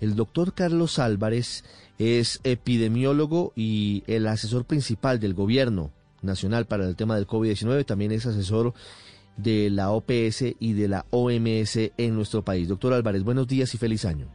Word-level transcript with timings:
El 0.00 0.14
doctor 0.14 0.54
Carlos 0.54 0.98
Álvarez 0.98 1.64
es 1.98 2.40
epidemiólogo 2.44 3.52
y 3.56 4.04
el 4.06 4.26
asesor 4.26 4.64
principal 4.64 5.18
del 5.18 5.34
gobierno 5.34 5.90
nacional 6.22 6.66
para 6.66 6.86
el 6.86 6.96
tema 6.96 7.16
del 7.16 7.26
COVID-19. 7.26 7.84
También 7.84 8.12
es 8.12 8.26
asesor 8.26 8.74
de 9.36 9.70
la 9.70 9.90
OPS 9.90 10.54
y 10.58 10.72
de 10.74 10.88
la 10.88 11.04
OMS 11.10 11.92
en 11.96 12.14
nuestro 12.14 12.42
país. 12.42 12.68
Doctor 12.68 12.92
Álvarez, 12.92 13.24
buenos 13.24 13.48
días 13.48 13.74
y 13.74 13.78
feliz 13.78 14.04
año. 14.04 14.26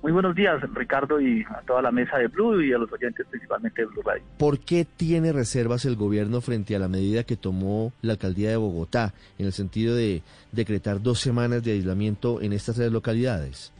Muy 0.00 0.12
buenos 0.12 0.36
días, 0.36 0.62
Ricardo, 0.74 1.20
y 1.20 1.44
a 1.50 1.60
toda 1.66 1.82
la 1.82 1.90
mesa 1.90 2.18
de 2.18 2.28
Blue 2.28 2.62
y 2.62 2.72
a 2.72 2.78
los 2.78 2.90
oyentes 2.92 3.26
principalmente 3.28 3.82
de 3.82 3.88
Blue 3.88 4.02
Radio. 4.02 4.22
¿Por 4.38 4.60
qué 4.60 4.84
tiene 4.84 5.32
reservas 5.32 5.84
el 5.84 5.96
gobierno 5.96 6.40
frente 6.40 6.76
a 6.76 6.78
la 6.78 6.86
medida 6.86 7.24
que 7.24 7.36
tomó 7.36 7.92
la 8.00 8.12
alcaldía 8.12 8.50
de 8.50 8.56
Bogotá 8.56 9.12
en 9.38 9.46
el 9.46 9.52
sentido 9.52 9.96
de 9.96 10.22
decretar 10.52 11.02
dos 11.02 11.18
semanas 11.18 11.64
de 11.64 11.72
aislamiento 11.72 12.40
en 12.40 12.52
estas 12.52 12.76
tres 12.76 12.92
localidades? 12.92 13.72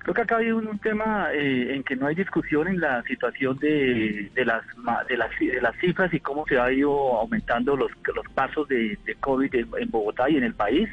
Creo 0.00 0.14
que 0.14 0.22
acá 0.22 0.38
hay 0.38 0.50
un, 0.50 0.78
tema 0.78 1.28
eh, 1.32 1.74
en 1.74 1.82
que 1.82 1.94
no 1.94 2.06
hay 2.06 2.14
discusión 2.14 2.68
en 2.68 2.80
la 2.80 3.02
situación 3.02 3.58
de, 3.58 4.30
de, 4.34 4.44
las, 4.46 4.64
de, 5.06 5.16
las, 5.16 5.30
de 5.38 5.60
las 5.60 5.76
cifras 5.76 6.12
y 6.14 6.20
cómo 6.20 6.46
se 6.46 6.58
ha 6.58 6.72
ido 6.72 7.18
aumentando 7.18 7.76
los, 7.76 7.90
los 8.14 8.26
casos 8.34 8.66
de, 8.68 8.96
COVID 9.20 9.54
en, 9.54 9.90
Bogotá 9.90 10.30
y 10.30 10.38
en 10.38 10.44
el 10.44 10.54
país 10.54 10.88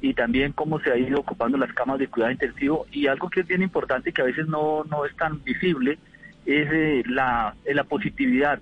y 0.00 0.12
también 0.12 0.52
cómo 0.52 0.80
se 0.80 0.90
ha 0.90 0.96
ido 0.96 1.20
ocupando 1.20 1.56
las 1.56 1.72
camas 1.72 2.00
de 2.00 2.08
cuidado 2.08 2.32
intensivo 2.32 2.86
y 2.90 3.06
algo 3.06 3.30
que 3.30 3.40
es 3.40 3.46
bien 3.46 3.62
importante 3.62 4.10
y 4.10 4.12
que 4.12 4.22
a 4.22 4.26
veces 4.26 4.48
no, 4.48 4.82
no 4.84 5.04
es 5.04 5.14
tan 5.14 5.42
visible 5.44 5.98
es 6.44 6.68
eh, 6.72 7.02
la, 7.06 7.54
la 7.64 7.84
positividad. 7.84 8.60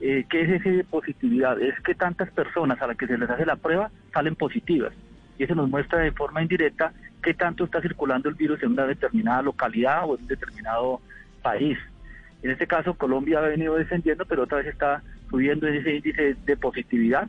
Eh, 0.00 0.24
¿Qué 0.28 0.42
es 0.42 0.64
esa 0.64 0.88
positividad? 0.88 1.60
Es 1.60 1.78
que 1.80 1.96
tantas 1.96 2.30
personas 2.30 2.80
a 2.80 2.86
las 2.86 2.96
que 2.96 3.08
se 3.08 3.18
les 3.18 3.28
hace 3.28 3.44
la 3.44 3.56
prueba 3.56 3.90
salen 4.12 4.36
positivas 4.36 4.92
y 5.36 5.44
eso 5.44 5.54
nos 5.56 5.68
muestra 5.68 5.98
de 5.98 6.12
forma 6.12 6.42
indirecta 6.42 6.92
qué 7.22 7.34
tanto 7.34 7.64
está 7.64 7.80
circulando 7.80 8.28
el 8.28 8.34
virus 8.34 8.62
en 8.62 8.72
una 8.72 8.86
determinada 8.86 9.42
localidad 9.42 10.04
o 10.04 10.16
en 10.16 10.22
un 10.22 10.28
determinado 10.28 11.00
país. 11.42 11.78
En 12.42 12.50
este 12.50 12.66
caso, 12.66 12.94
Colombia 12.94 13.38
ha 13.38 13.42
venido 13.42 13.76
descendiendo, 13.76 14.24
pero 14.26 14.42
otra 14.42 14.58
vez 14.58 14.66
está 14.66 15.02
subiendo 15.30 15.66
ese 15.66 15.94
índice 15.96 16.36
de 16.44 16.56
positividad. 16.56 17.28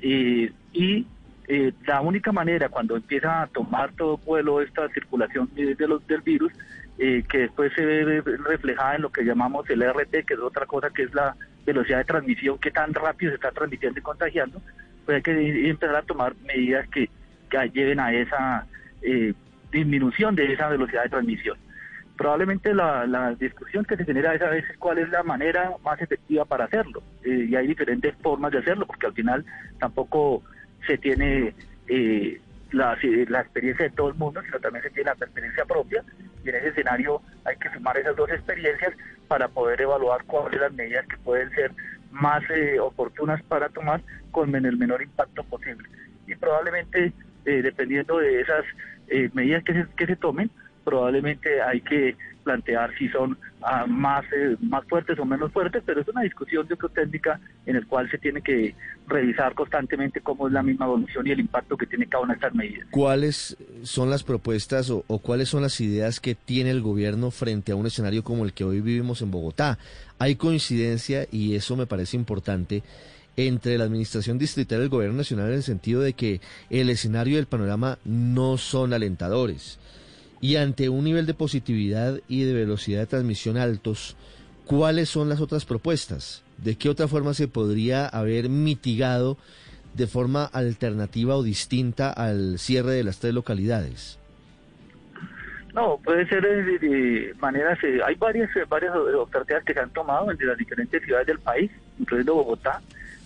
y 0.00 1.06
eh, 1.48 1.72
la 1.86 2.00
única 2.00 2.32
manera 2.32 2.68
cuando 2.68 2.96
empieza 2.96 3.42
a 3.42 3.46
tomar 3.46 3.92
todo 3.92 4.18
vuelo 4.18 4.60
esta 4.60 4.88
circulación 4.88 5.48
de, 5.54 5.76
los, 5.86 6.04
del 6.06 6.20
virus, 6.22 6.52
eh, 6.98 7.22
que 7.28 7.38
después 7.38 7.72
se 7.74 7.84
ve 7.84 8.20
reflejada 8.20 8.96
en 8.96 9.02
lo 9.02 9.12
que 9.12 9.22
llamamos 9.22 9.68
el 9.70 9.82
RT, 9.82 10.24
que 10.26 10.34
es 10.34 10.40
otra 10.40 10.66
cosa 10.66 10.90
que 10.90 11.04
es 11.04 11.14
la 11.14 11.36
velocidad 11.64 11.98
de 11.98 12.04
transmisión, 12.04 12.58
que 12.58 12.72
tan 12.72 12.92
rápido 12.94 13.30
se 13.30 13.36
está 13.36 13.52
transmitiendo 13.52 14.00
y 14.00 14.02
contagiando, 14.02 14.60
pues 15.04 15.16
hay 15.16 15.22
que 15.22 15.68
empezar 15.70 15.96
a 15.96 16.02
tomar 16.02 16.34
medidas 16.44 16.88
que, 16.88 17.08
que 17.48 17.70
lleven 17.72 18.00
a 18.00 18.12
esa 18.12 18.66
eh, 19.02 19.34
disminución 19.70 20.34
de 20.34 20.52
esa 20.52 20.68
velocidad 20.68 21.04
de 21.04 21.10
transmisión. 21.10 21.58
Probablemente 22.16 22.72
la, 22.74 23.34
discusión 23.38 23.84
que 23.84 23.96
se 23.96 24.04
genera 24.04 24.34
es 24.34 24.42
a 24.42 24.48
veces 24.48 24.76
cuál 24.78 24.98
es 24.98 25.10
la 25.10 25.22
manera 25.22 25.72
más 25.84 26.00
efectiva 26.00 26.44
para 26.44 26.64
hacerlo. 26.64 27.02
Eh, 27.24 27.46
y 27.50 27.56
hay 27.56 27.66
diferentes 27.66 28.14
formas 28.22 28.52
de 28.52 28.58
hacerlo, 28.58 28.86
porque 28.86 29.06
al 29.06 29.12
final 29.12 29.44
tampoco 29.78 30.42
se 30.86 30.96
tiene 30.96 31.54
eh, 31.88 32.40
la, 32.72 32.96
la 33.28 33.40
experiencia 33.40 33.84
de 33.84 33.90
todo 33.94 34.08
el 34.08 34.14
mundo, 34.14 34.40
sino 34.42 34.58
también 34.60 34.82
se 34.84 34.90
tiene 34.90 35.10
la 35.10 35.24
experiencia 35.26 35.64
propia. 35.66 36.02
Y 36.42 36.48
en 36.48 36.54
ese 36.54 36.68
escenario 36.68 37.20
hay 37.44 37.56
que 37.56 37.70
sumar 37.70 37.98
esas 37.98 38.16
dos 38.16 38.30
experiencias 38.30 38.94
para 39.28 39.48
poder 39.48 39.80
evaluar 39.82 40.24
cuáles 40.24 40.52
son 40.52 40.62
las 40.62 40.72
medidas 40.72 41.06
que 41.06 41.18
pueden 41.18 41.50
ser 41.50 41.72
más 42.12 42.42
oportunas 42.80 43.42
para 43.42 43.68
tomar 43.68 44.00
con 44.30 44.54
el 44.54 44.76
menor 44.78 45.02
impacto 45.02 45.44
posible. 45.44 45.86
Y 46.26 46.34
probablemente 46.34 47.12
eh, 47.46 47.62
dependiendo 47.62 48.18
de 48.18 48.40
esas 48.40 48.64
eh, 49.08 49.30
medidas 49.32 49.64
que 49.64 49.72
se, 49.72 49.86
que 49.96 50.06
se 50.06 50.16
tomen, 50.16 50.50
probablemente 50.84 51.62
hay 51.62 51.80
que 51.80 52.16
plantear 52.46 52.96
si 52.96 53.08
son 53.08 53.36
ah, 53.62 53.86
más, 53.88 54.24
eh, 54.32 54.56
más 54.60 54.84
fuertes 54.86 55.18
o 55.18 55.24
menos 55.24 55.50
fuertes, 55.50 55.82
pero 55.84 56.00
es 56.00 56.06
una 56.06 56.22
discusión 56.22 56.66
de 56.68 56.76
técnica 56.94 57.40
en 57.66 57.74
el 57.74 57.86
cual 57.88 58.08
se 58.08 58.18
tiene 58.18 58.40
que 58.40 58.72
revisar 59.08 59.54
constantemente 59.54 60.20
cómo 60.20 60.46
es 60.46 60.52
la 60.52 60.62
misma 60.62 60.86
evolución 60.86 61.26
y 61.26 61.32
el 61.32 61.40
impacto 61.40 61.76
que 61.76 61.86
tiene 61.86 62.06
cada 62.06 62.22
una 62.22 62.34
de 62.34 62.36
estas 62.36 62.54
medidas. 62.54 62.86
¿Cuáles 62.92 63.56
son 63.82 64.10
las 64.10 64.22
propuestas 64.22 64.90
o 64.90 65.18
cuáles 65.18 65.48
son 65.48 65.62
las 65.62 65.80
ideas 65.80 66.20
que 66.20 66.36
tiene 66.36 66.70
el 66.70 66.82
gobierno 66.82 67.32
frente 67.32 67.72
a 67.72 67.76
un 67.76 67.86
escenario 67.86 68.22
como 68.22 68.44
el 68.44 68.52
que 68.52 68.62
hoy 68.62 68.80
vivimos 68.80 69.22
en 69.22 69.32
Bogotá? 69.32 69.78
Hay 70.20 70.36
coincidencia 70.36 71.26
y 71.32 71.56
eso 71.56 71.76
me 71.76 71.86
parece 71.86 72.16
importante 72.16 72.84
entre 73.36 73.78
la 73.78 73.84
administración 73.84 74.38
distrital 74.38 74.80
y 74.80 74.82
el 74.84 74.88
gobierno 74.88 75.18
nacional 75.18 75.48
en 75.48 75.54
el 75.54 75.62
sentido 75.62 76.00
de 76.00 76.14
que 76.14 76.40
el 76.70 76.90
escenario 76.90 77.34
y 77.34 77.38
el 77.38 77.46
panorama 77.46 77.98
no 78.04 78.56
son 78.56 78.92
alentadores. 78.92 79.78
Y 80.40 80.56
ante 80.56 80.88
un 80.88 81.04
nivel 81.04 81.26
de 81.26 81.34
positividad 81.34 82.20
y 82.28 82.44
de 82.44 82.54
velocidad 82.54 83.00
de 83.00 83.06
transmisión 83.06 83.56
altos, 83.56 84.16
¿cuáles 84.64 85.08
son 85.08 85.28
las 85.28 85.40
otras 85.40 85.64
propuestas? 85.64 86.42
¿De 86.58 86.76
qué 86.76 86.88
otra 86.88 87.08
forma 87.08 87.34
se 87.34 87.48
podría 87.48 88.06
haber 88.06 88.48
mitigado 88.48 89.36
de 89.94 90.06
forma 90.06 90.44
alternativa 90.44 91.36
o 91.36 91.42
distinta 91.42 92.10
al 92.10 92.58
cierre 92.58 92.92
de 92.92 93.04
las 93.04 93.18
tres 93.18 93.34
localidades? 93.34 94.18
No, 95.76 95.98
puede 96.02 96.26
ser 96.26 96.42
de, 96.42 97.34
maneras, 97.38 97.78
eh, 97.84 98.00
hay 98.02 98.14
varias, 98.14 98.48
varias 98.66 98.94
alternativas 98.94 99.62
que 99.64 99.74
se 99.74 99.80
han 99.80 99.90
tomado 99.90 100.30
en 100.30 100.38
las 100.46 100.56
diferentes 100.56 101.02
ciudades 101.02 101.26
del 101.26 101.38
país, 101.38 101.70
incluyendo 101.98 102.34
Bogotá, 102.34 102.80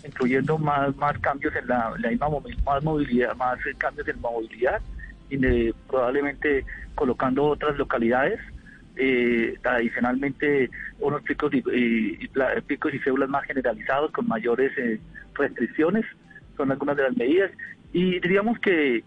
incluyendo 0.05 0.59
más 0.59 0.95
más 0.97 1.19
cambios 1.19 1.55
en 1.57 1.67
la, 1.67 1.95
misma 2.09 2.29
más 2.65 2.83
movilidad, 2.83 3.37
más 3.37 3.59
cambios 3.79 4.09
en 4.09 4.21
movilidad 4.21 4.81
y 5.29 5.73
probablemente 5.89 6.65
colocando 6.95 7.45
otras 7.45 7.77
localidades. 7.77 8.41
Eh, 8.97 9.57
adicionalmente 9.65 10.69
unos 10.99 11.23
picos 11.23 11.51
y, 11.55 11.63
picos 12.67 12.93
y 12.93 12.99
células 12.99 13.31
más 13.31 13.45
generalizados 13.45 14.11
con 14.11 14.29
mayores 14.29 14.77
eh, 14.77 15.01
restricciones 15.35 16.05
son 16.57 16.71
algunas 16.73 16.97
de 16.97 17.05
las 17.05 17.17
medidas 17.17 17.51
y 17.93 18.21
diríamos 18.21 18.59
que 18.59 19.03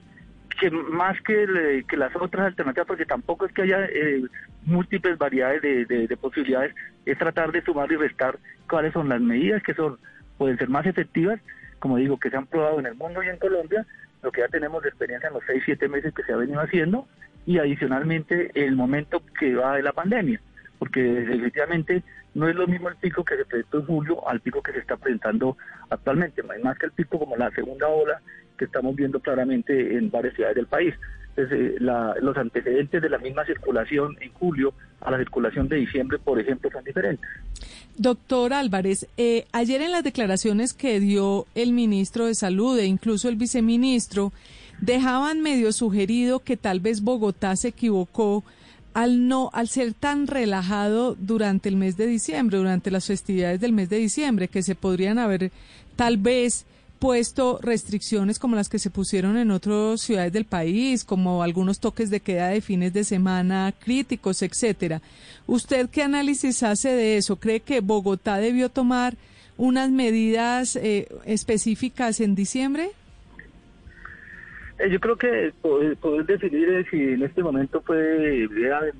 que 0.59 0.71
más 0.71 1.19
que, 1.21 1.83
que 1.87 1.97
las 1.97 2.15
otras 2.15 2.47
alternativas 2.47 2.87
porque 2.87 3.05
tampoco 3.05 3.45
es 3.45 3.51
que 3.53 3.63
haya 3.63 3.85
eh, 3.85 4.23
múltiples 4.65 5.17
variedades 5.17 5.61
de, 5.61 6.07
de 6.07 6.17
posibilidades 6.17 6.73
es 7.05 7.17
tratar 7.17 7.51
de 7.51 7.61
sumar 7.63 7.91
y 7.91 7.97
restar 7.97 8.39
cuáles 8.69 8.93
son 8.93 9.09
las 9.09 9.21
medidas 9.21 9.61
que 9.63 9.73
son 9.73 9.97
pueden 10.37 10.57
ser 10.57 10.69
más 10.69 10.85
efectivas, 10.85 11.39
como 11.79 11.97
digo, 11.97 12.17
que 12.17 12.29
se 12.29 12.37
han 12.37 12.45
probado 12.45 12.79
en 12.79 12.85
el 12.85 12.95
mundo 12.95 13.21
y 13.23 13.27
en 13.27 13.37
Colombia, 13.37 13.85
lo 14.21 14.31
que 14.31 14.41
ya 14.41 14.47
tenemos 14.47 14.81
de 14.83 14.89
experiencia 14.89 15.27
en 15.27 15.33
los 15.33 15.43
6, 15.45 15.63
7 15.65 15.87
meses 15.89 16.13
que 16.13 16.23
se 16.23 16.33
ha 16.33 16.37
venido 16.37 16.61
haciendo, 16.61 17.07
y 17.45 17.57
adicionalmente 17.57 18.51
el 18.53 18.75
momento 18.75 19.21
que 19.37 19.55
va 19.55 19.75
de 19.75 19.83
la 19.83 19.91
pandemia, 19.91 20.39
porque 20.79 21.01
definitivamente 21.01 22.03
no 22.33 22.47
es 22.47 22.55
lo 22.55 22.67
mismo 22.67 22.89
el 22.89 22.95
pico 22.95 23.23
que 23.23 23.35
se 23.35 23.45
presentó 23.45 23.79
en 23.79 23.85
julio 23.85 24.27
al 24.27 24.39
pico 24.39 24.63
que 24.63 24.71
se 24.71 24.79
está 24.79 24.97
presentando 24.97 25.57
actualmente, 25.89 26.41
más 26.41 26.77
que 26.79 26.85
el 26.85 26.93
pico 26.93 27.19
como 27.19 27.35
la 27.35 27.51
segunda 27.51 27.87
ola 27.87 28.21
que 28.57 28.65
estamos 28.65 28.95
viendo 28.95 29.19
claramente 29.19 29.97
en 29.97 30.09
varias 30.09 30.33
ciudades 30.35 30.55
del 30.55 30.67
país. 30.67 30.95
Entonces, 31.35 31.81
los 31.81 32.37
antecedentes 32.37 33.01
de 33.01 33.09
la 33.09 33.17
misma 33.17 33.43
circulación 33.45 34.15
en 34.21 34.31
julio 34.33 34.73
a 35.01 35.09
la 35.09 35.17
circulación 35.17 35.67
de 35.67 35.77
diciembre, 35.77 36.19
por 36.19 36.39
ejemplo, 36.39 36.69
son 36.71 36.83
diferentes. 36.83 37.27
Doctor 37.97 38.53
Álvarez, 38.53 39.07
eh, 39.17 39.45
ayer 39.51 39.81
en 39.81 39.91
las 39.91 40.03
declaraciones 40.03 40.73
que 40.73 40.99
dio 40.99 41.45
el 41.55 41.73
ministro 41.73 42.27
de 42.27 42.35
Salud 42.35 42.77
e 42.77 42.85
incluso 42.85 43.29
el 43.29 43.35
viceministro, 43.35 44.31
dejaban 44.79 45.41
medio 45.41 45.71
sugerido 45.71 46.39
que 46.39 46.57
tal 46.57 46.79
vez 46.79 47.01
Bogotá 47.01 47.55
se 47.55 47.69
equivocó 47.69 48.43
al 48.93 49.27
no 49.27 49.49
al 49.53 49.67
ser 49.69 49.93
tan 49.93 50.27
relajado 50.27 51.15
durante 51.15 51.67
el 51.67 51.77
mes 51.77 51.97
de 51.97 52.05
diciembre, 52.05 52.57
durante 52.57 52.91
las 52.91 53.07
festividades 53.07 53.59
del 53.59 53.73
mes 53.73 53.89
de 53.89 53.97
diciembre, 53.97 54.47
que 54.47 54.61
se 54.61 54.75
podrían 54.75 55.17
haber 55.17 55.51
tal 55.95 56.17
vez 56.17 56.65
puesto 57.03 57.59
restricciones 57.61 58.39
como 58.39 58.55
las 58.55 58.69
que 58.69 58.79
se 58.79 58.89
pusieron 58.89 59.35
en 59.35 59.51
otras 59.51 59.99
ciudades 59.99 60.31
del 60.31 60.45
país, 60.45 61.03
como 61.03 61.43
algunos 61.43 61.81
toques 61.81 62.09
de 62.09 62.21
queda 62.21 62.47
de 62.47 62.61
fines 62.61 62.93
de 62.93 63.03
semana 63.03 63.73
críticos, 63.77 64.41
etcétera. 64.41 65.01
¿Usted 65.45 65.89
qué 65.89 66.03
análisis 66.03 66.63
hace 66.63 66.93
de 66.93 67.17
eso? 67.17 67.35
¿Cree 67.35 67.59
que 67.59 67.81
Bogotá 67.81 68.37
debió 68.37 68.69
tomar 68.69 69.15
unas 69.57 69.91
medidas 69.91 70.77
eh, 70.77 71.09
específicas 71.25 72.21
en 72.21 72.35
diciembre? 72.35 72.91
Eh, 74.79 74.89
yo 74.89 74.97
creo 75.01 75.17
que 75.17 75.51
poder, 75.61 76.25
decidir 76.25 76.87
si 76.89 77.01
en 77.01 77.23
este 77.23 77.43
momento 77.43 77.81
fue 77.81 78.43
el 78.45 78.49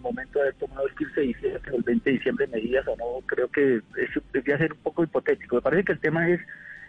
momento 0.02 0.44
de 0.44 0.52
tomar 0.60 0.84
el 0.90 0.94
15 0.96 1.22
de 1.22 1.28
diciembre 1.28 1.62
el 1.74 1.84
20 1.84 2.10
de 2.10 2.18
diciembre 2.18 2.48
medidas 2.48 2.86
o 2.86 2.98
no, 2.98 3.26
creo 3.28 3.48
que 3.48 3.78
eso 3.96 4.22
debería 4.34 4.58
ser 4.58 4.74
un 4.74 4.80
poco 4.80 5.06
hipotético. 5.06 5.56
Me 5.56 5.62
parece 5.62 5.86
que 5.86 5.94
el 5.94 6.00
tema 6.00 6.30
es 6.30 6.42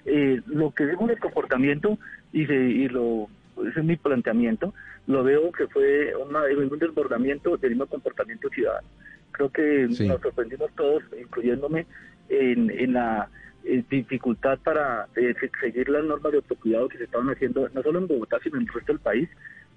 eh, 0.07 0.41
lo 0.47 0.71
que 0.73 0.85
vemos 0.85 1.11
el 1.11 1.19
comportamiento 1.19 1.99
y, 2.33 2.51
y 2.51 2.89
lo 2.89 3.29
ese 3.63 3.81
es 3.81 3.85
mi 3.85 3.97
planteamiento, 3.97 4.75
lo 5.07 5.23
veo 5.23 5.53
que 5.53 5.67
fue 5.69 6.13
un 6.17 6.79
desbordamiento 6.79 7.57
del 7.57 7.71
mismo 7.71 7.87
comportamiento 7.87 8.49
ciudadano. 8.49 8.89
Creo 9.33 9.51
que 9.51 9.87
nos 10.07 10.21
sorprendimos 10.21 10.71
todos, 10.77 11.03
incluyéndome, 11.21 11.87
en, 12.29 12.71
en 12.71 12.93
la 12.95 13.29
eh, 13.65 13.85
dificultad 13.91 14.59
para 14.61 15.09
eh, 15.17 15.35
seguir 15.61 15.89
las 15.89 16.05
normas 16.05 16.33
de 16.33 16.39
autocuidado 16.39 16.89
que 16.89 16.99
se 16.99 17.05
estaban 17.05 17.29
haciendo, 17.29 17.69
no 17.75 17.83
solo 17.83 17.99
en 17.99 18.07
Bogotá, 18.07 18.39
sino 18.43 18.57
en 18.57 18.63
el 18.63 18.69
resto 18.69 18.93
del 18.93 19.01
país, 19.01 19.29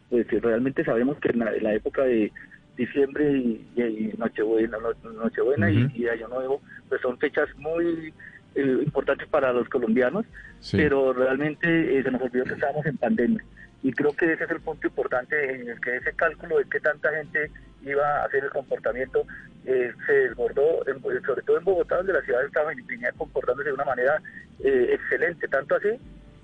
pues 0.10 0.28
realmente 0.30 0.84
sabemos 0.84 1.18
que 1.20 1.30
en 1.30 1.40
la, 1.40 1.74
época 1.74 2.04
de 2.04 2.32
diciembre 2.78 3.30
y, 3.36 4.14
Nochebuena, 4.18 4.78
Nochebuena 5.04 5.70
y, 5.70 6.08
Año 6.08 6.28
Nuevo, 6.30 6.62
pues 6.88 7.02
son 7.02 7.18
fechas 7.18 7.50
muy 7.58 8.14
eh, 8.58 8.84
importantes 8.84 9.28
para 9.28 9.54
los 9.54 9.70
colombianos, 9.70 10.26
pero 10.72 11.14
realmente 11.14 12.02
se 12.02 12.12
nos 12.12 12.22
olvidó 12.22 12.44
que 12.46 12.54
estábamos 12.54 12.86
en 12.86 12.98
pandemia. 12.98 13.44
Y 13.84 13.94
creo 13.94 14.16
que 14.16 14.34
ese 14.34 14.46
es 14.46 14.50
el 14.50 14.62
punto 14.62 14.88
importante 14.88 15.56
en 15.56 15.70
el 15.70 15.80
que 15.80 15.98
ese 15.98 16.14
cálculo 16.14 16.58
de 16.58 16.66
que 16.66 16.80
tanta 16.80 17.12
gente 17.12 17.52
iba 17.84 18.04
a 18.04 18.26
hacer 18.26 18.44
el 18.44 18.50
comportamiento 18.50 19.26
eh, 19.66 19.94
se 20.06 20.14
desbordó, 20.14 20.84
sobre 21.26 21.42
todo 21.44 21.58
en 21.58 21.64
Bogotá, 21.64 21.98
donde 21.98 22.14
la 22.14 22.22
ciudad 22.22 22.44
estaba 22.46 22.72
comportándose 23.18 23.70
de 23.70 23.76
una 23.76 23.86
manera 23.86 24.22
eh, 24.64 24.90
excelente, 24.94 25.48
tanto 25.48 25.76
así 25.76 25.90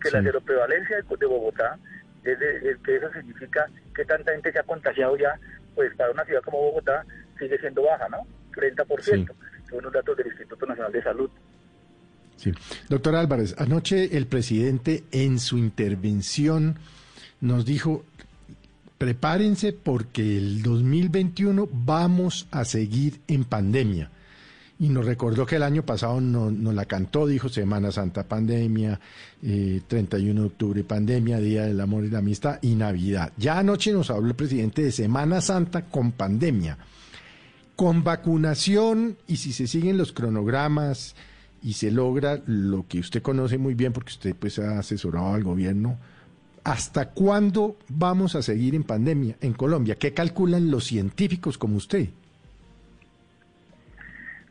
que 0.02 0.12
la 0.12 0.22
cero 0.22 0.42
prevalencia 0.42 0.98
de 0.98 1.26
Bogotá, 1.26 1.80
es, 2.24 2.38
que 2.84 2.96
eso 2.96 3.12
significa 3.14 3.66
que 3.96 4.06
tanta 4.06 4.32
gente 4.32 4.52
se 4.52 4.60
ha 4.60 4.64
contagiado 4.64 5.18
ya, 5.18 5.40
pues 5.74 5.96
para 5.96 6.12
una 6.12 6.26
ciudad 6.26 6.42
como 6.42 6.60
Bogotá 6.60 7.06
sigue 7.40 7.58
siendo 7.60 7.84
baja, 7.84 8.08
¿no? 8.10 8.28
30%, 8.54 9.32
según 9.66 9.84
los 9.84 9.94
datos 9.94 10.18
del 10.18 10.28
Instituto 10.28 10.66
Nacional 10.66 10.92
de 10.92 11.04
Salud. 11.04 11.32
Sí. 12.44 12.52
Doctor 12.90 13.16
Álvarez, 13.16 13.56
anoche 13.58 14.18
el 14.18 14.28
presidente 14.28 15.06
en 15.12 15.40
su 15.40 15.58
intervención 15.58 16.78
nos 17.40 17.66
dijo, 17.66 18.04
prepárense 18.98 19.72
porque 19.72 20.38
el 20.38 20.62
2021 20.62 21.70
vamos 21.72 22.48
a 22.52 22.66
seguir 22.66 23.22
en 23.28 23.46
pandemia. 23.46 24.10
Y 24.80 24.90
nos 24.90 25.06
recordó 25.06 25.46
que 25.46 25.56
el 25.56 25.64
año 25.64 25.86
pasado 25.86 26.20
nos 26.20 26.52
no 26.52 26.74
la 26.74 26.86
cantó, 26.86 27.28
dijo 27.28 27.48
Semana 27.48 27.92
Santa 27.92 28.28
pandemia, 28.28 29.00
31 29.42 30.32
eh, 30.32 30.34
de 30.34 30.42
octubre 30.42 30.84
pandemia, 30.84 31.40
Día 31.40 31.64
del 31.64 31.80
Amor 31.80 32.04
y 32.04 32.10
la 32.10 32.20
Amistad 32.20 32.60
y 32.62 32.76
Navidad. 32.76 33.32
Ya 33.38 33.60
anoche 33.60 33.94
nos 33.94 34.10
habló 34.10 34.30
el 34.30 34.36
presidente 34.36 34.82
de 34.82 34.92
Semana 34.92 35.40
Santa 35.40 35.86
con 35.86 36.12
pandemia. 36.12 36.78
Con 37.78 38.04
vacunación 38.04 39.18
y 39.28 39.38
si 39.38 39.54
se 39.54 39.68
siguen 39.68 39.98
los 39.98 40.12
cronogramas 40.12 41.16
y 41.64 41.74
se 41.74 41.92
logra 41.92 42.42
lo 42.46 42.86
que 42.88 43.00
usted 43.00 43.22
conoce 43.22 43.58
muy 43.58 43.74
bien 43.74 43.94
porque 43.94 44.12
usted 44.12 44.36
pues 44.36 44.60
ha 44.60 44.80
asesorado 44.80 45.34
al 45.34 45.44
gobierno, 45.44 45.98
¿Hasta 46.64 47.10
cuándo 47.10 47.76
vamos 47.90 48.36
a 48.36 48.42
seguir 48.42 48.74
en 48.74 48.84
pandemia 48.84 49.36
en 49.42 49.54
Colombia? 49.54 49.96
¿Qué 49.96 50.14
calculan 50.14 50.72
los 50.72 50.86
científicos 50.86 51.58
como 51.58 51.76
usted? 51.76 52.08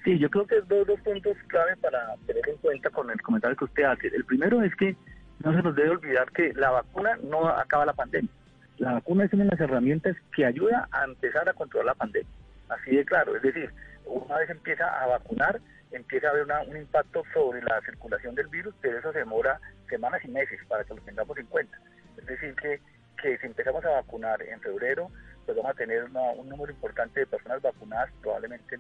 Sí, 0.04 0.18
yo 0.18 0.28
creo 0.28 0.46
que 0.46 0.56
hay 0.56 0.60
dos, 0.68 1.00
puntos 1.00 1.36
clave 1.46 1.74
para 1.76 2.14
tener 2.26 2.46
en 2.48 2.56
cuenta 2.58 2.90
con 2.90 3.10
el 3.10 3.22
comentario 3.22 3.56
que 3.56 3.64
usted 3.64 3.84
hace. 3.84 4.08
El 4.08 4.24
primero 4.24 4.62
es 4.62 4.74
que 4.76 4.94
no 5.42 5.54
se 5.54 5.62
nos 5.62 5.74
debe 5.74 5.90
olvidar 5.90 6.30
que 6.32 6.52
la 6.52 6.70
vacuna 6.70 7.16
no 7.22 7.48
acaba 7.48 7.86
la 7.86 7.94
pandemia. 7.94 8.30
La 8.76 8.94
vacuna 8.94 9.24
es 9.24 9.32
una 9.32 9.44
de 9.44 9.50
las 9.50 9.60
herramientas 9.60 10.14
que 10.36 10.44
ayuda 10.44 10.88
a 10.90 11.04
empezar 11.04 11.48
a 11.48 11.54
controlar 11.54 11.86
la 11.86 11.94
pandemia. 11.94 12.28
Así 12.68 12.94
de 12.94 13.06
claro. 13.06 13.36
Es 13.36 13.42
decir, 13.42 13.70
una 14.04 14.36
vez 14.36 14.50
empieza 14.50 14.84
a 15.02 15.06
vacunar, 15.06 15.60
empieza 15.92 16.28
a 16.28 16.30
haber 16.30 16.46
un 16.68 16.76
impacto 16.76 17.22
sobre 17.32 17.62
la 17.62 17.80
circulación 17.82 18.34
del 18.34 18.48
virus, 18.48 18.74
pero 18.80 18.98
eso 18.98 19.12
se 19.12 19.20
demora 19.20 19.60
semanas 19.88 20.20
y 20.24 20.28
meses 20.28 20.60
para 20.68 20.84
que 20.84 20.94
lo 20.94 21.02
tengamos 21.02 21.36
en 21.38 21.46
cuenta. 21.46 21.78
Es 22.16 22.26
decir, 22.26 22.54
que, 22.56 22.80
que 23.20 23.38
si 23.38 23.46
empezamos 23.46 23.84
a 23.84 23.90
vacunar 23.90 24.42
en 24.42 24.60
febrero, 24.60 25.10
pues 25.44 25.56
vamos 25.56 25.72
a 25.72 25.76
tener 25.76 26.04
un 26.04 26.48
número 26.48 26.72
importante 26.72 27.20
de 27.20 27.26
personas 27.26 27.60
vacunadas 27.60 28.10
probablemente 28.20 28.76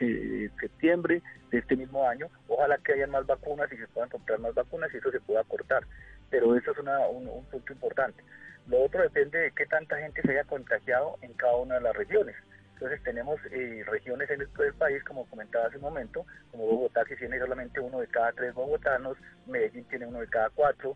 en 0.00 0.50
septiembre 0.58 1.22
de 1.50 1.58
este 1.58 1.76
mismo 1.76 2.08
año. 2.08 2.28
Ojalá 2.48 2.78
que 2.78 2.94
haya 2.94 3.06
más 3.06 3.26
vacunas 3.26 3.70
y 3.72 3.76
se 3.76 3.88
puedan 3.88 4.08
comprar 4.08 4.38
más 4.38 4.54
vacunas 4.54 4.92
y 4.92 4.96
eso 4.96 5.10
se 5.10 5.20
pueda 5.20 5.44
cortar. 5.44 5.84
Pero 6.30 6.56
eso 6.56 6.72
es 6.72 6.78
un, 6.78 7.44
punto 7.50 7.72
importante. 7.72 8.22
Lo 8.66 8.82
otro 8.82 9.02
depende 9.02 9.38
de 9.38 9.52
qué 9.52 9.66
tanta 9.66 9.96
gente 9.98 10.22
se 10.22 10.30
haya 10.32 10.44
contagiado 10.44 11.16
en 11.22 11.32
cada 11.34 11.56
una 11.56 11.76
de 11.76 11.82
las 11.82 11.96
regiones. 11.96 12.34
Entonces 12.76 13.02
tenemos 13.02 13.40
eh, 13.52 13.82
regiones 13.86 14.28
en 14.28 14.42
el, 14.42 14.48
país, 14.74 15.02
como 15.04 15.24
comentaba 15.30 15.64
hace 15.64 15.76
un 15.76 15.82
momento, 15.82 16.26
como 16.50 16.66
Bogotá, 16.66 17.06
que 17.06 17.16
tiene 17.16 17.38
solamente 17.38 17.80
uno 17.80 18.00
de 18.00 18.06
cada 18.06 18.32
tres 18.32 18.52
bogotanos, 18.52 19.16
Medellín 19.46 19.84
tiene 19.84 20.04
uno 20.04 20.20
de 20.20 20.28
cada 20.28 20.50
cuatro, 20.50 20.94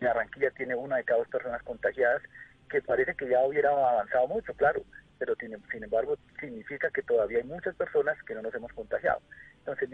Barranquilla 0.00 0.50
tiene 0.52 0.74
una 0.74 0.96
de 0.96 1.04
cada 1.04 1.18
dos 1.18 1.28
personas 1.28 1.62
contagiadas, 1.64 2.22
que 2.70 2.80
parece 2.80 3.14
que 3.14 3.28
ya 3.28 3.44
hubiera 3.44 3.68
avanzado 3.68 4.26
mucho, 4.26 4.54
claro, 4.54 4.82
pero 5.18 5.34
sin 5.36 5.84
embargo 5.84 6.16
significa 6.40 6.88
que 6.90 7.02
todavía 7.02 7.38
hay 7.38 7.44
muchas 7.44 7.74
personas 7.74 8.16
que 8.22 8.34
no 8.34 8.40
nos 8.40 8.54
hemos 8.54 8.72
contagiado. 8.72 9.20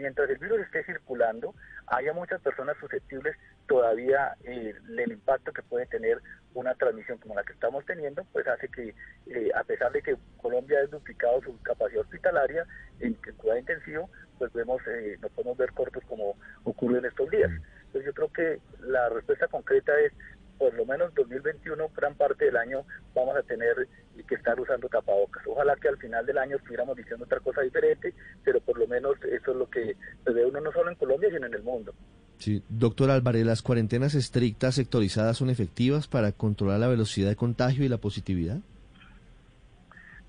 Mientras 0.05 0.29
el 0.29 0.37
virus 0.37 0.59
esté 0.59 0.83
circulando, 0.83 1.55
haya 1.87 2.13
muchas 2.13 2.39
personas 2.39 2.77
susceptibles, 2.79 3.35
todavía 3.67 4.35
eh, 4.43 4.75
el 4.87 5.11
impacto 5.11 5.51
que 5.51 5.63
puede 5.63 5.87
tener 5.87 6.21
una 6.53 6.75
transmisión 6.75 7.17
como 7.17 7.33
la 7.33 7.43
que 7.43 7.53
estamos 7.53 7.83
teniendo, 7.87 8.23
pues 8.31 8.45
hace 8.47 8.67
que, 8.67 8.93
eh, 9.25 9.49
a 9.55 9.63
pesar 9.63 9.91
de 9.93 10.03
que 10.03 10.15
Colombia 10.37 10.77
ha 10.77 10.85
duplicado 10.85 11.41
su 11.41 11.59
capacidad 11.63 12.03
hospitalaria 12.03 12.67
en, 12.99 13.17
en 13.25 13.35
cuidado 13.35 13.57
intensivo, 13.57 14.11
pues 14.37 14.53
vemos, 14.53 14.79
eh, 14.85 15.17
no 15.21 15.29
podemos 15.29 15.57
ver 15.57 15.71
cortos 15.71 16.03
como 16.07 16.37
ocurre 16.65 16.99
en 16.99 17.05
estos 17.05 17.27
días. 17.31 17.49
Entonces 17.87 18.05
yo 18.05 18.13
creo 18.13 18.31
que 18.31 18.61
la 18.81 19.09
respuesta 19.09 19.47
concreta 19.47 19.91
es, 20.01 20.13
por 20.57 20.73
lo 20.73 20.85
menos 20.85 21.13
2021, 21.15 21.89
gran 21.95 22.15
parte 22.15 22.45
del 22.45 22.57
año 22.57 22.83
vamos 23.13 23.35
a 23.37 23.43
tener 23.43 23.87
que 24.27 24.35
estar 24.35 24.59
usando 24.59 24.87
tapabocas. 24.87 25.43
Ojalá 25.47 25.75
que 25.75 25.87
al 25.87 25.97
final 25.97 26.25
del 26.25 26.37
año 26.37 26.57
estuviéramos 26.57 26.95
diciendo 26.95 27.25
otra 27.25 27.39
cosa 27.39 27.61
diferente, 27.61 28.13
pero 28.43 28.59
por 28.61 28.77
lo 28.77 28.87
menos 28.87 29.15
eso 29.23 29.51
es 29.51 29.57
lo 29.57 29.69
que 29.69 29.95
se 30.23 30.31
ve 30.31 30.45
uno 30.45 30.61
no 30.61 30.71
solo 30.71 30.89
en 30.89 30.95
Colombia, 30.95 31.29
sino 31.31 31.45
en 31.45 31.53
el 31.53 31.63
mundo. 31.63 31.93
Sí, 32.37 32.63
doctor 32.69 33.11
Álvarez, 33.11 33.45
¿las 33.45 33.61
cuarentenas 33.61 34.15
estrictas 34.15 34.75
sectorizadas 34.75 35.37
son 35.37 35.49
efectivas 35.49 36.07
para 36.07 36.31
controlar 36.31 36.79
la 36.79 36.87
velocidad 36.87 37.29
de 37.29 37.35
contagio 37.35 37.85
y 37.85 37.89
la 37.89 37.97
positividad? 37.97 38.57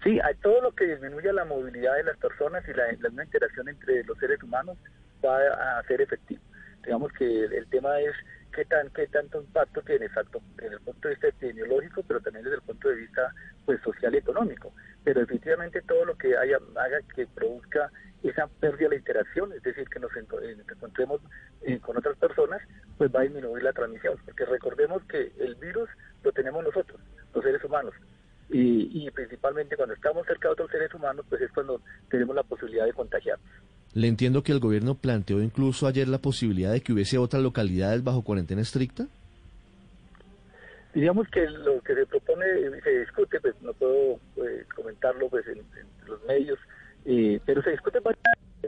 Sí, 0.05 0.21
hay 0.21 0.35
todo 0.37 0.61
lo 0.61 0.73
que 0.73 0.87
disminuya 0.87 1.33
la 1.33 1.45
movilidad 1.45 1.97
de 1.97 2.05
las 2.05 2.17
personas 2.19 2.63
y 2.69 2.73
la, 2.73 2.85
la 3.11 3.25
interacción 3.25 3.69
entre 3.69 4.05
los 4.05 4.17
seres 4.19 4.41
humanos 4.43 4.77
va 5.25 5.79
a 5.79 5.83
ser 5.85 6.01
efectivo 6.01 6.43
digamos 6.87 7.13
que 7.13 7.45
el, 7.45 7.67
tema 7.67 8.01
es 8.01 8.15
qué 8.57 8.65
tan 8.65 8.89
qué 8.91 9.07
tanto 9.09 9.39
impacto 9.43 9.83
tiene 9.83 10.07
exacto 10.07 10.41
desde 10.57 10.77
el 10.77 10.81
punto 10.81 11.09
de 11.09 11.15
vista 11.15 11.29
epidemiológico 11.29 12.03
pero 12.09 12.21
también 12.21 12.45
desde 12.45 12.57
el 12.57 12.63
punto 12.63 12.89
de 12.89 12.95
vista 12.95 13.33
pues 13.67 13.81
social 13.83 14.15
y 14.15 14.19
económico. 14.19 14.73
Pero 15.05 15.21
definitivamente 15.21 15.83
todo 15.83 16.07
lo 16.07 16.17
que 16.17 16.37
haya 16.37 16.57
haga 16.77 16.99
que 17.15 17.27
produzca 17.27 17.91
esa 18.23 18.47
pérdida 18.47 18.89
de 18.89 18.95
la 18.95 18.97
interacción 18.97 19.53
es 19.53 19.63
decir 19.63 19.89
que 19.89 20.01
nos 20.01 20.11
encontremos 20.17 21.21
eh, 21.63 21.79
con 21.81 21.99
otras 21.99 22.17
personas 22.17 22.63
pues 22.97 23.15
va 23.15 23.21
a 23.21 23.25
disminuir 23.25 23.63
la 23.63 23.75
transmisión. 23.75 24.17
Porque 24.25 24.47
recordemos 24.47 25.05
que 25.05 25.33
el 25.39 25.55
virus 25.57 25.91
lo 26.25 26.33
tenemos 26.33 26.65
nosotros 26.65 26.99
los 27.35 27.45
seres 27.45 27.63
humanos. 27.63 27.93
Y, 28.49 29.07
y 29.07 29.11
principalmente 29.11 29.77
cuando 29.77 29.95
estamos 29.95 30.27
cerca 30.27 30.49
de 30.49 30.53
otros 30.53 30.71
seres 30.71 30.95
humanos 30.95 31.27
pues 31.29 31.43
es 31.43 31.53
cuando 31.53 31.83
tenemos 32.09 32.35
la 32.35 32.45
posibilidad 32.45 32.87
de 32.87 32.95
contagiarnos 32.95 33.47
le 33.97 34.09
entiendo 34.09 34.43
que 34.43 34.53
el 34.53 34.61
gobierno 34.61 34.95
planteó 34.95 35.41
incluso 35.41 35.87
ayer 35.87 36.07
la 36.07 36.19
posibilidad 36.19 36.71
de 36.71 36.83
que 36.83 36.93
hubiese 36.93 37.17
otras 37.17 37.43
localidades 37.43 38.05
bajo 38.05 38.23
cuarentena 38.23 38.61
estricta. 38.61 39.07
Digamos 40.93 41.27
que 41.29 41.49
lo 41.49 41.81
que 41.81 41.95
se 41.95 42.05
propone 42.05 42.45
y 42.61 42.81
se 42.83 43.01
discute, 43.01 43.41
pues 43.41 43.55
no 43.63 43.73
puedo 43.73 44.21
pues, 44.35 44.67
comentarlo 44.75 45.31
pues 45.31 45.47
en, 45.47 45.63
los 46.07 46.23
medios, 46.25 46.59
eh, 47.07 47.41
pero 47.47 47.63
se 47.63 47.71
discute 47.71 47.99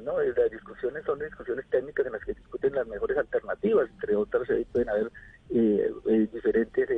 ¿no? 0.03 0.19
Eh, 0.23 0.33
las 0.35 0.51
discusiones 0.51 1.05
son 1.05 1.19
discusiones 1.19 1.67
técnicas 1.69 2.07
en 2.07 2.13
las 2.13 2.25
que 2.25 2.33
discuten 2.33 2.75
las 2.75 2.87
mejores 2.87 3.19
alternativas, 3.19 3.91
entre 3.91 4.17
otras 4.17 4.49
pueden 4.73 4.89
haber 4.89 5.13
eh, 5.51 5.93
diferentes 6.33 6.89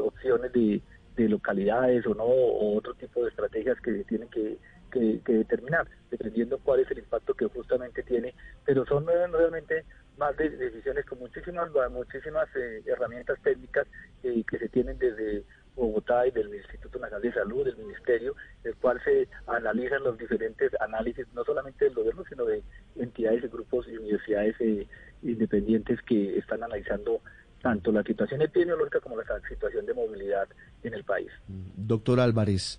opciones 0.00 0.52
de, 0.52 0.82
de 1.14 1.28
localidades 1.28 2.04
o 2.08 2.14
no, 2.14 2.24
o 2.24 2.76
otro 2.78 2.94
tipo 2.94 3.22
de 3.22 3.28
estrategias 3.28 3.80
que 3.80 4.02
tienen 4.04 4.28
que 4.30 4.58
que, 4.92 5.20
determinar, 5.26 5.88
dependiendo 6.10 6.58
cuál 6.58 6.80
es 6.80 6.90
el 6.90 6.98
impacto 6.98 7.34
que 7.34 7.46
justamente 7.46 8.02
tiene, 8.02 8.34
pero 8.64 8.84
son 8.86 9.06
realmente 9.06 9.84
más 10.18 10.36
de 10.36 10.50
decisiones 10.50 11.06
con 11.06 11.18
muchísimas 11.18 11.70
muchísimas 11.90 12.48
eh, 12.54 12.82
herramientas 12.86 13.38
técnicas 13.42 13.86
eh, 14.22 14.44
que 14.48 14.58
se 14.58 14.68
tienen 14.68 14.98
desde 14.98 15.42
Bogotá 15.74 16.26
y 16.26 16.30
del 16.30 16.54
Instituto 16.54 16.98
Nacional 16.98 17.22
de 17.22 17.32
Salud, 17.32 17.64
del 17.64 17.76
Ministerio, 17.78 18.36
el 18.62 18.76
cual 18.76 19.00
se 19.02 19.26
analizan 19.46 20.02
los 20.02 20.18
diferentes 20.18 20.70
análisis, 20.80 21.26
no 21.32 21.44
solamente 21.44 21.86
del 21.86 21.94
gobierno, 21.94 22.24
sino 22.28 22.44
de 22.44 22.62
entidades, 22.96 23.50
grupos 23.50 23.86
y 23.88 23.96
universidades 23.96 24.54
eh, 24.60 24.86
independientes 25.22 26.00
que 26.02 26.38
están 26.38 26.62
analizando 26.62 27.20
tanto 27.62 27.92
la 27.92 28.02
situación 28.02 28.42
epidemiológica 28.42 29.00
como 29.00 29.16
la 29.16 29.24
situación 29.48 29.86
de 29.86 29.94
movilidad 29.94 30.48
en 30.82 30.94
el 30.94 31.04
país. 31.04 31.30
Doctor 31.46 32.20
Álvarez, 32.20 32.78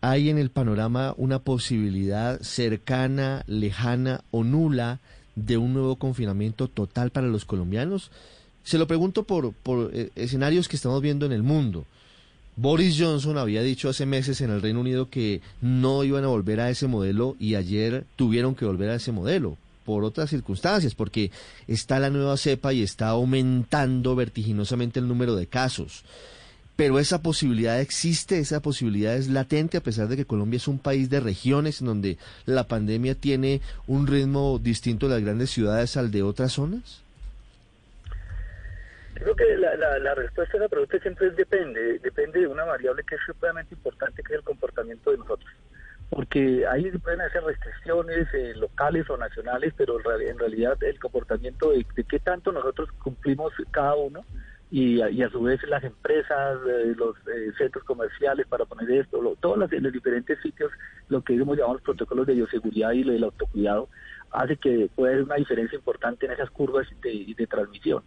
¿Hay 0.00 0.30
en 0.30 0.38
el 0.38 0.50
panorama 0.50 1.14
una 1.16 1.40
posibilidad 1.40 2.40
cercana, 2.40 3.42
lejana 3.46 4.22
o 4.30 4.44
nula 4.44 5.00
de 5.34 5.56
un 5.56 5.74
nuevo 5.74 5.96
confinamiento 5.96 6.68
total 6.68 7.10
para 7.10 7.26
los 7.26 7.44
colombianos? 7.44 8.10
Se 8.62 8.78
lo 8.78 8.86
pregunto 8.86 9.24
por, 9.24 9.52
por 9.52 9.90
eh, 9.92 10.10
escenarios 10.14 10.68
que 10.68 10.76
estamos 10.76 11.02
viendo 11.02 11.26
en 11.26 11.32
el 11.32 11.42
mundo. 11.42 11.84
Boris 12.54 12.96
Johnson 12.98 13.38
había 13.38 13.62
dicho 13.62 13.88
hace 13.88 14.04
meses 14.04 14.40
en 14.40 14.50
el 14.50 14.60
Reino 14.60 14.80
Unido 14.80 15.08
que 15.08 15.40
no 15.60 16.02
iban 16.04 16.24
a 16.24 16.28
volver 16.28 16.60
a 16.60 16.70
ese 16.70 16.88
modelo 16.88 17.36
y 17.38 17.54
ayer 17.54 18.04
tuvieron 18.16 18.54
que 18.54 18.64
volver 18.64 18.90
a 18.90 18.96
ese 18.96 19.12
modelo 19.12 19.56
por 19.84 20.04
otras 20.04 20.28
circunstancias, 20.28 20.94
porque 20.94 21.30
está 21.66 21.98
la 21.98 22.10
nueva 22.10 22.36
cepa 22.36 22.72
y 22.74 22.82
está 22.82 23.08
aumentando 23.08 24.14
vertiginosamente 24.14 25.00
el 25.00 25.08
número 25.08 25.34
de 25.34 25.46
casos. 25.46 26.04
Pero 26.78 27.00
esa 27.00 27.22
posibilidad 27.22 27.80
existe, 27.80 28.38
esa 28.38 28.62
posibilidad 28.62 29.16
es 29.16 29.26
latente 29.28 29.78
a 29.78 29.80
pesar 29.80 30.06
de 30.06 30.16
que 30.16 30.26
Colombia 30.26 30.58
es 30.58 30.68
un 30.68 30.78
país 30.78 31.10
de 31.10 31.18
regiones 31.18 31.80
en 31.80 31.88
donde 31.88 32.18
la 32.46 32.68
pandemia 32.68 33.16
tiene 33.16 33.60
un 33.88 34.06
ritmo 34.06 34.60
distinto 34.60 35.08
de 35.08 35.14
las 35.16 35.24
grandes 35.24 35.50
ciudades 35.50 35.96
al 35.96 36.12
de 36.12 36.22
otras 36.22 36.52
zonas. 36.52 37.02
Creo 39.14 39.34
que 39.34 39.56
la, 39.56 40.14
respuesta 40.14 40.56
a 40.56 40.60
la 40.60 40.68
pregunta 40.68 41.00
siempre 41.00 41.26
es 41.26 41.34
depende, 41.34 41.98
depende 41.98 42.42
de 42.42 42.46
una 42.46 42.62
variable 42.62 43.02
que 43.02 43.16
es 43.16 43.20
supremamente 43.26 43.74
importante, 43.74 44.22
que 44.22 44.34
es 44.34 44.38
el 44.38 44.44
comportamiento 44.44 45.10
de 45.10 45.18
nosotros. 45.18 45.50
Porque 46.10 46.64
ahí 46.64 46.88
pueden 46.98 47.22
hacer 47.22 47.42
restricciones 47.42 48.32
eh, 48.34 48.54
locales 48.54 49.10
o 49.10 49.16
nacionales, 49.16 49.74
pero 49.76 49.98
en 50.20 50.38
realidad 50.38 50.80
el 50.84 51.00
comportamiento 51.00 51.72
de, 51.72 51.84
qué 52.08 52.20
tanto 52.20 52.52
nosotros 52.52 52.88
cumplimos 53.02 53.52
cada 53.72 53.96
uno 53.96 54.24
y, 54.70 55.00
a 55.00 55.30
su 55.30 55.42
vez 55.42 55.62
las 55.68 55.82
empresas, 55.82 56.58
eh, 56.68 56.94
los 56.96 57.16
eh, 57.26 57.52
centros 57.56 57.84
comerciales 57.84 58.46
para 58.46 58.66
poner 58.66 58.90
esto, 58.90 59.18
todos 59.40 59.56
los, 59.56 59.72
los, 59.72 59.92
diferentes 59.92 60.38
sitios, 60.42 60.70
lo 61.08 61.22
que 61.22 61.32
digamos 61.32 61.56
llamamos 61.56 61.82
protocolos 61.82 62.26
de 62.26 62.34
bioseguridad 62.34 62.92
y 62.92 63.02
del 63.02 63.24
autocuidado, 63.24 63.88
hace 64.30 64.56
que 64.56 64.90
pueda 64.94 65.12
haber 65.12 65.24
una 65.24 65.36
diferencia 65.36 65.76
importante 65.76 66.26
en 66.26 66.32
esas 66.32 66.50
curvas 66.50 66.86
de, 67.02 67.46
transmisión. 67.48 68.02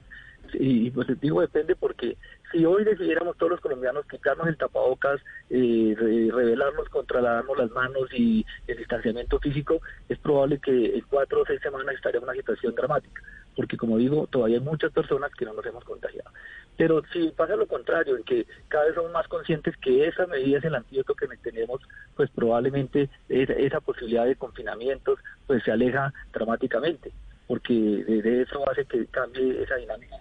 Y 0.53 0.91
pues 0.91 1.07
digo 1.21 1.39
depende 1.39 1.75
porque 1.75 2.17
si 2.51 2.65
hoy 2.65 2.83
decidiéramos 2.83 3.37
todos 3.37 3.51
los 3.51 3.61
colombianos 3.61 4.05
quitarnos 4.05 4.47
el 4.47 4.57
tapabocas, 4.57 5.21
eh, 5.49 5.95
revelarnos, 5.97 6.89
controlarnos 6.89 7.57
las 7.57 7.71
manos 7.71 8.09
y 8.11 8.45
el 8.67 8.77
distanciamiento 8.77 9.39
físico, 9.39 9.81
es 10.09 10.19
probable 10.19 10.59
que 10.59 10.97
en 10.97 11.05
cuatro 11.09 11.41
o 11.41 11.45
seis 11.45 11.61
semanas 11.61 11.95
estaría 11.95 12.17
en 12.17 12.25
una 12.25 12.33
situación 12.33 12.75
dramática, 12.75 13.21
porque 13.55 13.77
como 13.77 13.97
digo, 13.97 14.27
todavía 14.27 14.57
hay 14.57 14.63
muchas 14.63 14.91
personas 14.91 15.31
que 15.37 15.45
no 15.45 15.53
nos 15.53 15.65
hemos 15.65 15.83
contagiado. 15.83 16.31
Pero 16.77 17.03
si 17.11 17.29
pasa 17.29 17.55
lo 17.55 17.67
contrario, 17.67 18.17
en 18.17 18.23
que 18.23 18.45
cada 18.67 18.85
vez 18.85 18.95
somos 18.95 19.11
más 19.11 19.27
conscientes 19.27 19.75
que 19.77 20.07
esa 20.07 20.25
medida 20.27 20.57
es 20.57 20.63
el 20.63 20.75
antídoto 20.75 21.13
que 21.13 21.27
tenemos, 21.37 21.81
pues 22.15 22.29
probablemente 22.31 23.09
esa, 23.29 23.79
posibilidad 23.81 24.25
de 24.25 24.35
confinamientos 24.35 25.19
pues 25.47 25.63
se 25.63 25.71
aleja 25.71 26.13
dramáticamente 26.33 27.11
porque 27.47 27.73
de 27.73 28.43
eso 28.43 28.63
hace 28.69 28.85
que 28.85 29.05
cambie 29.07 29.61
esa 29.61 29.75
dinámica. 29.75 30.15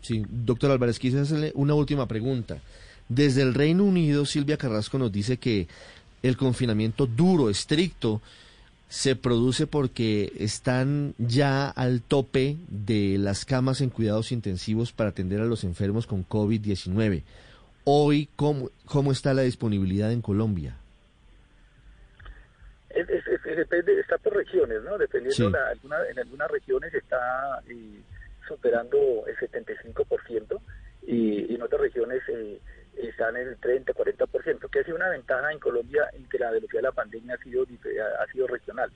Sí, 0.00 0.24
doctor 0.26 0.70
Álvarez, 0.70 0.98
quise 0.98 1.20
hacerle 1.20 1.52
una 1.54 1.74
última 1.74 2.08
pregunta. 2.08 2.58
Desde 3.08 3.42
el 3.42 3.52
Reino 3.52 3.84
Unido, 3.84 4.24
Silvia 4.24 4.56
Carrasco 4.56 4.98
nos 4.98 5.12
dice 5.12 5.36
que 5.36 5.68
el 6.22 6.36
confinamiento 6.36 7.06
duro, 7.06 7.50
estricto, 7.50 8.22
se 8.90 9.14
produce 9.14 9.68
porque 9.68 10.32
están 10.40 11.14
ya 11.16 11.70
al 11.70 12.02
tope 12.02 12.56
de 12.68 13.18
las 13.18 13.44
camas 13.44 13.80
en 13.80 13.88
cuidados 13.88 14.32
intensivos 14.32 14.92
para 14.92 15.10
atender 15.10 15.40
a 15.40 15.44
los 15.44 15.62
enfermos 15.62 16.08
con 16.08 16.28
COVID-19. 16.28 17.22
Hoy, 17.84 18.28
¿cómo, 18.34 18.70
¿cómo 18.86 19.12
está 19.12 19.32
la 19.32 19.42
disponibilidad 19.42 20.10
en 20.10 20.20
Colombia? 20.20 20.76
depende, 23.44 24.00
está 24.00 24.18
por 24.18 24.34
regiones, 24.34 24.82
¿no? 24.82 24.98
Dependiendo, 24.98 25.56
alguna, 25.56 25.96
en 26.10 26.18
algunas 26.18 26.50
regiones 26.50 26.92
está 26.92 27.62
eh, 27.68 28.00
superando 28.48 28.98
el 29.28 29.36
75% 29.36 30.60
y, 31.06 31.54
en 31.54 31.62
otras 31.62 31.80
regiones 31.80 32.22
eh, 32.28 32.60
están 32.96 33.36
en 33.36 33.48
el 33.48 33.56
30, 33.56 33.92
40%, 33.92 34.70
que 34.70 34.80
ha 34.80 34.84
sido 34.84 34.96
una 34.96 35.08
ventaja 35.08 35.52
en 35.52 35.58
Colombia 35.58 36.08
en 36.12 36.28
que 36.28 36.38
la 36.38 36.50
velocidad 36.50 36.80
de 36.80 36.88
la 36.88 36.92
pandemia 36.92 37.34
ha 37.34 37.42
sido, 37.44 37.64
ha 37.64 38.32
sido 38.32 38.46
regional, 38.46 38.90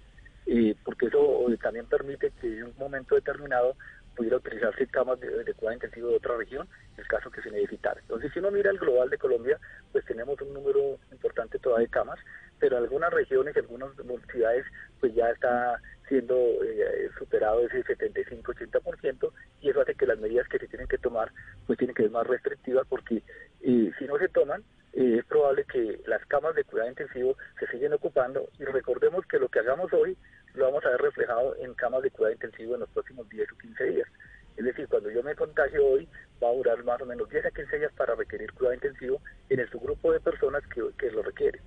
eh, 0.46 0.74
porque 0.84 1.06
eso 1.06 1.46
también 1.62 1.86
permite 1.86 2.32
que 2.40 2.58
en 2.58 2.64
un 2.64 2.74
momento 2.78 3.14
determinado 3.14 3.76
pudiera 4.14 4.36
utilizarse 4.36 4.86
camas 4.86 5.18
de, 5.20 5.28
de 5.28 5.54
cuidado 5.54 5.74
intensivo 5.74 6.08
de 6.08 6.16
otra 6.16 6.36
región, 6.36 6.68
en 6.94 7.00
el 7.00 7.08
caso 7.08 7.30
que 7.30 7.42
se 7.42 7.50
necesitara. 7.50 8.00
Entonces, 8.00 8.32
si 8.32 8.38
uno 8.38 8.50
mira 8.50 8.70
el 8.70 8.78
global 8.78 9.10
de 9.10 9.18
Colombia, 9.18 9.58
pues 9.92 10.04
tenemos 10.04 10.40
un 10.40 10.54
número 10.54 10.98
importante 11.10 11.58
todavía 11.58 11.86
de 11.86 11.90
camas, 11.90 12.18
pero 12.58 12.76
algunas 12.76 13.12
regiones, 13.12 13.56
algunas 13.56 13.90
ciudades, 14.30 14.64
pues 15.00 15.14
ya 15.14 15.30
está 15.30 15.80
siendo 16.08 16.36
eh, 16.36 17.10
superado 17.18 17.60
ese 17.66 17.84
75-80% 17.84 19.32
y 19.60 19.70
eso 19.70 19.80
hace 19.80 19.94
que 19.94 20.06
las 20.06 20.18
medidas 20.18 20.48
que 20.48 20.58
se 20.58 20.68
tienen 20.68 20.88
que 20.88 20.98
tomar 20.98 21.32
pues 21.66 21.78
tienen 21.78 21.94
que 21.94 22.02
ser 22.02 22.10
más 22.10 22.26
restrictivas 22.26 22.86
porque 22.88 23.22
eh, 23.62 23.92
si 23.98 24.04
no 24.06 24.18
se 24.18 24.28
toman 24.28 24.62
eh, 24.92 25.16
es 25.18 25.24
probable 25.24 25.64
que 25.64 26.00
las 26.06 26.24
camas 26.26 26.54
de 26.54 26.64
cuidado 26.64 26.90
intensivo 26.90 27.36
se 27.58 27.66
siguen 27.68 27.92
ocupando 27.92 28.48
y 28.58 28.64
recordemos 28.64 29.26
que 29.26 29.38
lo 29.38 29.48
que 29.48 29.58
hagamos 29.60 29.92
hoy 29.92 30.16
lo 30.54 30.66
vamos 30.66 30.84
a 30.84 30.90
ver 30.90 31.00
reflejado 31.00 31.56
en 31.56 31.74
camas 31.74 32.02
de 32.02 32.10
cuidado 32.10 32.34
intensivo 32.34 32.74
en 32.74 32.80
los 32.80 32.90
próximos 32.90 33.28
10 33.28 33.52
o 33.52 33.58
15 33.58 33.84
días. 33.84 34.08
Es 34.56 34.64
decir, 34.64 34.86
cuando 34.88 35.10
yo 35.10 35.22
me 35.24 35.34
contagio 35.34 35.84
hoy, 35.84 36.08
va 36.40 36.48
a 36.48 36.52
durar 36.54 36.84
más 36.84 37.00
o 37.02 37.06
menos 37.06 37.28
10 37.28 37.46
a 37.46 37.50
15 37.50 37.78
días 37.78 37.92
para 37.96 38.14
requerir 38.14 38.52
cuidado 38.52 38.74
intensivo 38.74 39.20
en 39.48 39.58
el 39.58 39.68
subgrupo 39.68 40.12
de 40.12 40.20
personas 40.20 40.62
que, 40.68 41.10
lo 41.10 41.22
requieren 41.22 41.60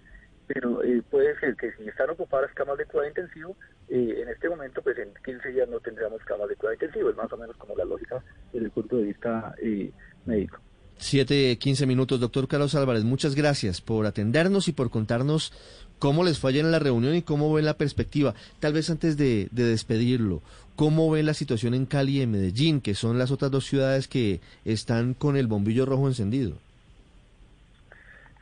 pero 0.48 0.82
eh, 0.82 1.04
puede 1.10 1.38
ser 1.42 1.58
que 1.58 1.74
si 1.74 1.90
están 1.90 2.10
ocupadas 2.10 2.54
camas 2.54 2.78
de 2.78 2.86
cuidado 2.86 3.10
intensivo, 3.10 3.58
eh, 3.90 4.22
en 4.22 4.30
este 4.30 4.50
momento, 4.50 4.82
pues 4.82 4.98
en 4.98 5.10
15 5.24 5.50
días 5.50 5.70
no 5.70 5.80
tendríamos 5.80 6.22
camas 6.24 6.50
de 6.50 6.56
cuidado 6.56 6.74
intensivo, 6.74 7.10
es 7.10 7.16
más 7.16 7.32
o 7.32 7.38
menos 7.38 7.56
como 7.58 7.76
la 7.76 7.86
lógica 7.86 8.22
desde 8.52 8.66
el 8.66 8.72
punto 8.72 8.98
de 8.98 9.04
vista 9.04 9.56
eh, 9.62 9.92
médico. 10.26 10.60
Siete, 10.98 11.58
quince 11.60 11.86
minutos, 11.86 12.20
doctor 12.20 12.48
Carlos 12.48 12.74
Álvarez, 12.74 13.04
muchas 13.04 13.36
gracias 13.36 13.82
por 13.82 14.08
atendernos 14.08 14.68
y 14.68 14.74
por 14.74 14.90
contarnos 14.90 15.54
cómo 16.00 16.24
les 16.24 16.40
fue 16.40 16.58
en 16.58 16.72
la 16.72 16.80
reunión 16.80 17.16
y 17.16 17.22
cómo 17.22 17.54
ven 17.54 17.66
la 17.66 17.78
perspectiva. 17.78 18.34
Tal 18.60 18.74
vez 18.74 18.90
antes 18.90 19.16
de, 19.16 19.48
de 19.52 19.64
despedirlo, 19.64 20.42
¿cómo 20.76 21.10
ven 21.12 21.28
la 21.28 21.36
situación 21.36 21.76
en 21.76 21.86
Cali 21.86 22.18
y 22.18 22.22
en 22.22 22.32
Medellín, 22.32 22.82
que 22.82 22.96
son 22.96 23.20
las 23.20 23.32
otras 23.32 23.52
dos 23.52 23.66
ciudades 23.66 24.08
que 24.08 24.42
están 24.66 25.14
con 25.14 25.38
el 25.38 25.48
bombillo 25.48 25.86
rojo 25.86 26.08
encendido? 26.08 26.58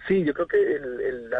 Sí, 0.07 0.23
yo 0.23 0.33
creo 0.33 0.47
que 0.47 0.57
el, 0.57 1.29
la, 1.29 1.39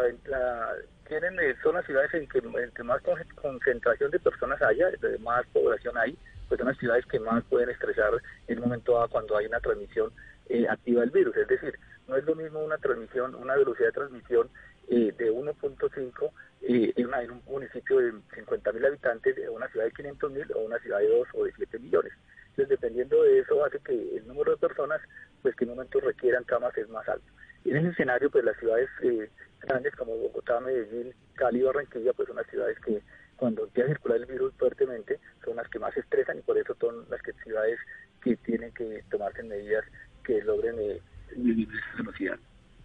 tienen, 1.06 1.38
eh, 1.40 1.54
son 1.62 1.74
las 1.74 1.86
ciudades 1.86 2.12
en 2.14 2.28
que, 2.28 2.40
más 2.82 3.00
concentración 3.34 4.10
de 4.10 4.18
personas 4.18 4.60
haya, 4.62 4.90
más 5.20 5.46
población 5.52 5.96
hay, 5.96 6.16
pues 6.48 6.58
son 6.58 6.68
las 6.68 6.78
ciudades 6.78 7.06
que 7.06 7.18
más 7.20 7.42
pueden 7.44 7.70
estresar 7.70 8.10
en 8.46 8.58
un 8.58 8.64
momento 8.64 8.94
dado 8.94 9.08
cuando 9.08 9.36
hay 9.36 9.46
una 9.46 9.60
transmisión 9.60 10.12
eh, 10.48 10.66
activa 10.68 11.00
del 11.00 11.10
virus. 11.10 11.36
Es 11.36 11.48
decir, 11.48 11.78
no 12.06 12.16
es 12.16 12.24
lo 12.24 12.34
mismo 12.34 12.60
una 12.60 12.78
transmisión, 12.78 13.34
una 13.34 13.56
velocidad 13.56 13.88
de 13.88 13.92
transmisión 13.92 14.48
eh, 14.88 15.12
de 15.16 15.32
1.5 15.32 16.30
en, 16.62 16.92
en, 16.96 17.30
un 17.30 17.42
municipio 17.46 17.98
de 17.98 18.12
50.000 18.12 18.86
habitantes, 18.86 19.38
en 19.38 19.50
una 19.50 19.68
ciudad 19.68 19.86
de 19.86 19.92
500.000 19.92 20.54
o 20.54 20.58
una 20.60 20.78
ciudad 20.78 20.98
de 20.98 21.08
2 21.08 21.28
o 21.34 21.44
de 21.44 21.52
7 21.56 21.78
millones. 21.78 22.12
Entonces, 22.50 22.68
dependiendo 22.68 23.22
de 23.22 23.40
eso, 23.40 23.64
hace 23.64 23.78
que 23.80 24.16
el 24.16 24.26
número 24.26 24.52
de 24.52 24.56
personas, 24.56 25.00
pues 25.42 25.54
que 25.56 25.64
en 25.64 25.70
un 25.70 25.76
momento 25.76 26.00
requieran 26.00 26.44
camas 26.44 26.76
es 26.78 26.88
más 26.88 27.06
alto. 27.08 27.26
Y 27.66 27.70
en 27.70 27.78
ese 27.78 27.88
escenario, 27.88 28.30
pues 28.30 28.44
las 28.44 28.56
ciudades 28.58 28.88
eh, 29.02 29.28
grandes 29.60 29.92
como 29.96 30.16
Bogotá, 30.16 30.60
Medellín, 30.60 31.12
Cali, 31.34 31.62
Barranquilla, 31.62 32.12
pues 32.12 32.28
son 32.28 32.36
las 32.36 32.46
ciudades 32.46 32.78
que 32.78 33.02
cuando 33.34 33.64
empieza 33.64 33.90
a 33.90 33.92
circular 33.92 34.18
el 34.18 34.26
virus 34.26 34.54
fuertemente 34.54 35.18
son 35.44 35.56
las 35.56 35.68
que 35.68 35.80
más 35.80 35.94
estresan 35.96 36.38
y 36.38 36.42
por 36.42 36.56
eso 36.56 36.76
son 36.80 37.04
las 37.10 37.20
que 37.22 37.32
ciudades 37.44 37.78
que 38.22 38.36
tienen 38.36 38.72
que 38.72 39.02
tomarse 39.10 39.42
medidas 39.42 39.84
que 40.24 40.40
logren 40.42 40.76
eh, 40.78 41.00
disminuir 41.34 41.68
esa 41.68 42.02
velocidad. 42.02 42.38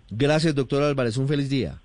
Gracias, 0.09 0.55
doctor 0.55 0.81
Álvarez. 0.81 1.15
Un 1.15 1.27
feliz 1.27 1.50
día. 1.50 1.79